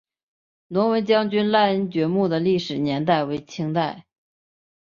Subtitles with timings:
[0.69, 4.07] 振威将军赖恩爵墓的历史年代为清代。